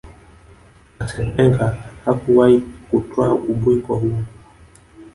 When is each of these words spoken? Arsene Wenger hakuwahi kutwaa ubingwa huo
Arsene 1.01 1.33
Wenger 1.37 1.77
hakuwahi 2.05 2.57
kutwaa 2.89 3.33
ubingwa 3.51 3.97
huo 3.97 4.23